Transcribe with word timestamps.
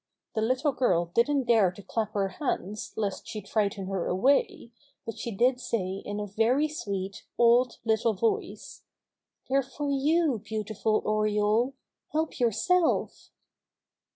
The 0.33 0.41
little 0.41 0.71
girl 0.71 1.11
didn't 1.13 1.43
dare 1.43 1.71
to 1.73 1.83
clap 1.83 2.15
her 2.15 2.27
hands 2.29 2.91
lest 2.95 3.27
she'd 3.27 3.47
frighten 3.47 3.85
her 3.85 4.07
away, 4.07 4.71
but 5.05 5.19
she 5.19 5.29
did 5.29 5.59
say 5.61 6.01
in 6.03 6.19
a 6.19 6.25
very 6.25 6.67
sweet, 6.67 7.23
awed 7.37 7.75
little 7.85 8.15
voice: 8.15 8.81
"They're 9.47 9.61
for 9.61 9.91
you, 9.91 10.39
beautiful 10.43 11.03
Oriole! 11.05 11.75
Help 12.13 12.39
yourself!" 12.39 13.29